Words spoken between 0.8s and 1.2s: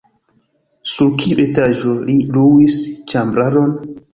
Sur